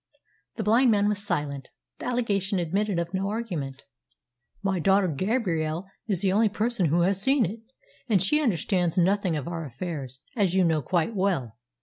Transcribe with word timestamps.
The 0.55 0.63
blind 0.63 0.89
man 0.89 1.07
was 1.07 1.19
silent. 1.23 1.69
The 1.99 2.07
allegation 2.07 2.57
admitted 2.57 2.97
of 2.97 3.13
no 3.13 3.29
argument. 3.29 3.83
"My 4.63 4.79
daughter 4.79 5.07
Gabrielle 5.07 5.85
is 6.07 6.23
the 6.23 6.31
only 6.31 6.49
person 6.49 6.87
who 6.87 7.01
has 7.01 7.21
seen 7.21 7.45
it, 7.45 7.59
and 8.09 8.19
she 8.19 8.41
understands 8.41 8.97
nothing 8.97 9.35
of 9.35 9.47
our 9.47 9.63
affairs, 9.63 10.21
as 10.35 10.55
you 10.55 10.63
know 10.63 10.81
quite 10.81 11.15
well." 11.15 11.55